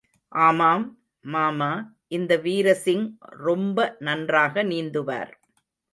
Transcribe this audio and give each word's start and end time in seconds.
ஆமாம், 0.31 0.85
மாமா, 1.25 1.69
இந்த 2.07 2.37
வீர்சிங் 2.37 3.05
ரொம்ப 3.43 3.77
நன்றாக 3.99 4.63
நீந்துவார். 4.63 5.33